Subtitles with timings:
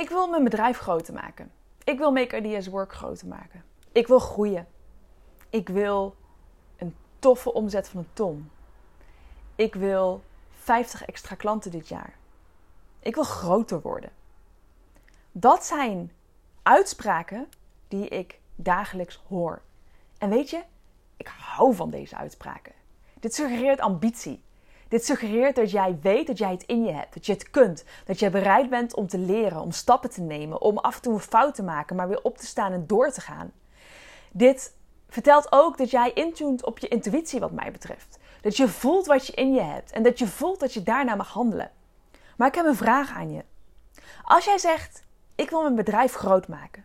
[0.00, 1.52] Ik wil mijn bedrijf groter maken.
[1.84, 3.64] Ik wil Make Ideas Work groter maken.
[3.92, 4.68] Ik wil groeien.
[5.50, 6.16] Ik wil
[6.76, 8.50] een toffe omzet van een ton.
[9.54, 12.14] Ik wil 50 extra klanten dit jaar.
[13.00, 14.10] Ik wil groter worden.
[15.32, 16.12] Dat zijn
[16.62, 17.48] uitspraken
[17.88, 19.62] die ik dagelijks hoor.
[20.18, 20.62] En weet je,
[21.16, 22.72] ik hou van deze uitspraken.
[23.14, 24.42] Dit suggereert ambitie.
[24.90, 27.84] Dit suggereert dat jij weet dat jij het in je hebt, dat je het kunt,
[28.04, 31.12] dat jij bereid bent om te leren, om stappen te nemen, om af en toe
[31.12, 33.52] een fout te maken, maar weer op te staan en door te gaan.
[34.32, 34.74] Dit
[35.08, 38.18] vertelt ook dat jij intunt op je intuïtie, wat mij betreft.
[38.40, 41.14] Dat je voelt wat je in je hebt en dat je voelt dat je daarna
[41.14, 41.70] mag handelen.
[42.36, 43.44] Maar ik heb een vraag aan je.
[44.24, 45.02] Als jij zegt:
[45.34, 46.84] Ik wil mijn bedrijf groot maken,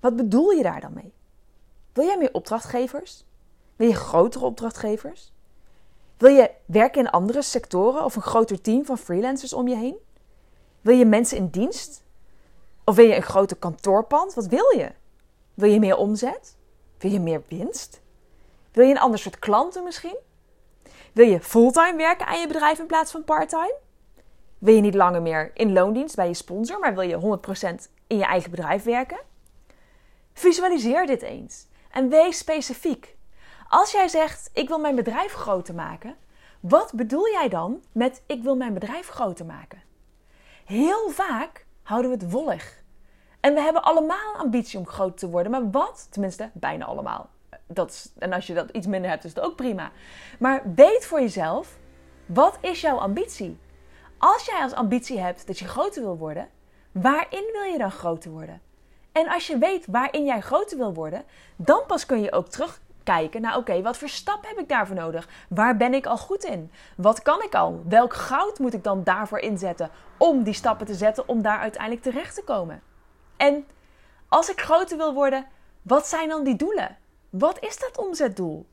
[0.00, 1.12] wat bedoel je daar dan mee?
[1.92, 3.24] Wil jij meer opdrachtgevers?
[3.76, 5.34] Wil je grotere opdrachtgevers?
[6.16, 9.96] Wil je werken in andere sectoren of een groter team van freelancers om je heen?
[10.80, 12.04] Wil je mensen in dienst?
[12.84, 14.34] Of wil je een groter kantoorpand?
[14.34, 14.92] Wat wil je?
[15.54, 16.56] Wil je meer omzet?
[16.98, 18.00] Wil je meer winst?
[18.72, 20.16] Wil je een ander soort klanten misschien?
[21.12, 23.76] Wil je fulltime werken aan je bedrijf in plaats van parttime?
[24.58, 27.38] Wil je niet langer meer in loondienst bij je sponsor, maar wil je
[27.70, 27.74] 100%
[28.06, 29.18] in je eigen bedrijf werken?
[30.32, 33.15] Visualiseer dit eens en wees specifiek.
[33.68, 36.16] Als jij zegt: Ik wil mijn bedrijf groter maken,
[36.60, 39.82] wat bedoel jij dan met: Ik wil mijn bedrijf groter maken?
[40.64, 42.84] Heel vaak houden we het wollig.
[43.40, 46.06] En we hebben allemaal ambitie om groot te worden, maar wat?
[46.10, 47.28] Tenminste, bijna allemaal.
[47.66, 49.90] Dat is, en als je dat iets minder hebt, is dat ook prima.
[50.38, 51.76] Maar weet voor jezelf:
[52.26, 53.58] wat is jouw ambitie?
[54.18, 56.48] Als jij als ambitie hebt dat je groter wil worden,
[56.92, 58.60] waarin wil je dan groter worden?
[59.12, 61.24] En als je weet waarin jij groter wil worden,
[61.56, 65.28] dan pas kun je ook terug kijken oké, wat voor stap heb ik daarvoor nodig?
[65.48, 66.70] Waar ben ik al goed in?
[66.96, 67.82] Wat kan ik al?
[67.88, 72.02] Welk goud moet ik dan daarvoor inzetten om die stappen te zetten om daar uiteindelijk
[72.02, 72.82] terecht te komen?
[73.36, 73.66] En
[74.28, 75.46] als ik groter wil worden,
[75.82, 76.96] wat zijn dan die doelen?
[77.30, 78.66] Wat is dat omzetdoel?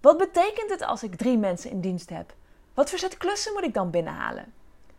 [0.00, 2.34] Wat betekent het als ik drie mensen in dienst heb?
[2.74, 4.52] Wat voor soort klussen moet ik dan binnenhalen?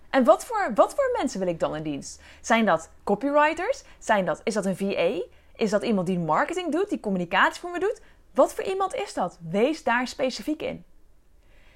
[0.09, 2.21] En wat voor, wat voor mensen wil ik dan in dienst?
[2.41, 3.83] Zijn dat copywriters?
[3.99, 5.21] Zijn dat, is dat een VA?
[5.55, 8.01] Is dat iemand die marketing doet, die communicatie voor me doet?
[8.39, 9.37] Wat voor iemand is dat?
[9.49, 10.85] Wees daar specifiek in.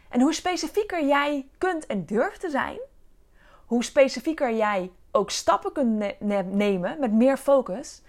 [0.10, 2.80] En hoe specifieker jij kunt en durft te zijn,
[3.66, 6.20] hoe specifieker jij ook stappen kunt
[6.52, 8.02] nemen met meer focus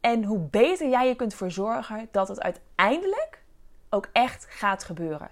[0.00, 3.42] en hoe beter jij je kunt verzorgen dat het uiteindelijk
[3.90, 5.30] ook echt gaat gebeuren.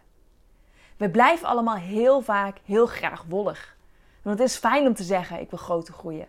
[0.96, 3.76] We blijven allemaal heel vaak heel graag wollig.
[4.22, 6.28] Want het is fijn om te zeggen: ik wil groter groeien.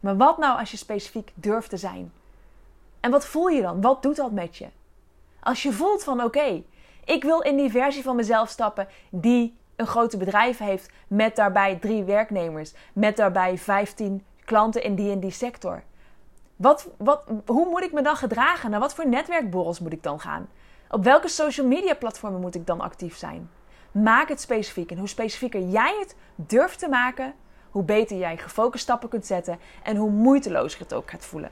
[0.00, 2.12] Maar wat nou als je specifiek durft te zijn?
[3.00, 3.80] En wat voel je dan?
[3.80, 4.68] Wat doet dat met je?
[5.42, 6.62] Als je voelt van oké,
[7.04, 11.76] ik wil in die versie van mezelf stappen die een grote bedrijf heeft met daarbij
[11.76, 15.82] drie werknemers, met daarbij 15 klanten in die en die sector.
[16.56, 18.70] Wat, wat, hoe moet ik me dan gedragen?
[18.70, 20.48] Naar wat voor netwerkborrels moet ik dan gaan?
[20.90, 23.50] Op welke social media platformen moet ik dan actief zijn?
[23.92, 24.90] Maak het specifiek.
[24.90, 27.34] En hoe specifieker jij het durft te maken,
[27.70, 31.50] hoe beter jij gefocust stappen kunt zetten en hoe moeitelozer het ook gaat voelen.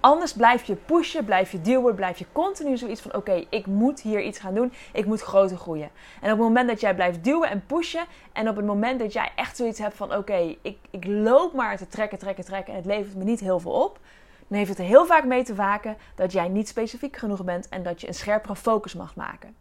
[0.00, 4.00] Anders blijf je pushen, blijf je duwen, blijf je continu zoiets van: oké, ik moet
[4.00, 5.90] hier iets gaan doen, ik moet groter groeien.
[6.20, 9.12] En op het moment dat jij blijft duwen en pushen, en op het moment dat
[9.12, 12.78] jij echt zoiets hebt van: oké, ik, ik loop maar te trekken, trekken, trekken en
[12.78, 13.98] het levert me niet heel veel op,
[14.48, 17.68] dan heeft het er heel vaak mee te maken dat jij niet specifiek genoeg bent
[17.68, 19.54] en dat je een scherpere focus mag maken.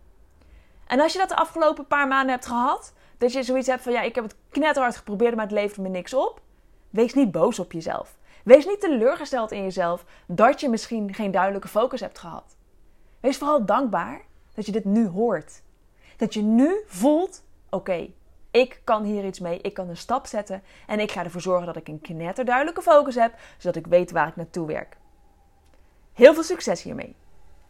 [0.88, 3.92] En als je dat de afgelopen paar maanden hebt gehad, dat je zoiets hebt van:
[3.92, 6.42] ja, ik heb het knetterhard geprobeerd, maar het levert me niks op,
[6.90, 8.17] wees niet boos op jezelf.
[8.48, 12.58] Wees niet teleurgesteld in jezelf dat je misschien geen duidelijke focus hebt gehad.
[13.20, 14.22] Wees vooral dankbaar
[14.54, 15.62] dat je dit nu hoort.
[16.18, 18.10] Dat je nu voelt: oké,
[18.52, 21.66] ik kan hier iets mee, ik kan een stap zetten en ik ga ervoor zorgen
[21.66, 24.98] dat ik een knetterduidelijke focus heb, zodat ik weet waar ik naartoe werk.
[26.14, 27.16] Heel veel succes hiermee.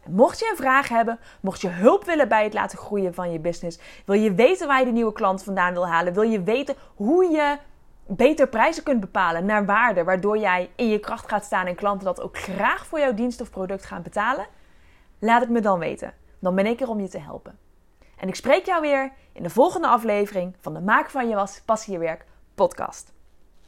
[0.08, 3.38] mocht je een vraag hebben, mocht je hulp willen bij het laten groeien van je
[3.38, 6.74] business, wil je weten waar je de nieuwe klant vandaan wil halen, wil je weten
[6.94, 7.58] hoe je
[8.08, 12.04] beter prijzen kunt bepalen naar waarde, waardoor jij in je kracht gaat staan en klanten
[12.04, 14.46] dat ook graag voor jouw dienst of product gaan betalen?
[15.18, 16.14] Laat het me dan weten.
[16.38, 17.58] Dan ben ik er om je te helpen.
[18.16, 21.62] En ik spreek jou weer in de volgende aflevering van de Maak van je was
[21.64, 23.17] passiewerk podcast.